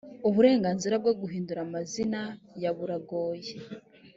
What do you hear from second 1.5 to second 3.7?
amazina ya buragoye.